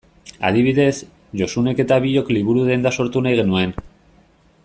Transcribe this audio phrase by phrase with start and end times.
[0.47, 0.93] Adibidez,
[1.41, 3.77] Josunek eta biok liburu-denda sortu nahi genuen.